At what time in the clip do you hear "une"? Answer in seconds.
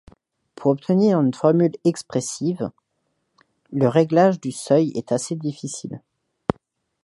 1.21-1.31